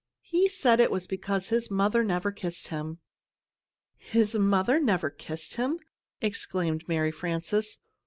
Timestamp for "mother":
1.69-2.03, 4.33-4.79